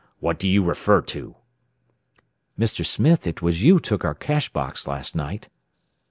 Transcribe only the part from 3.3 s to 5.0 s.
was you took our cash box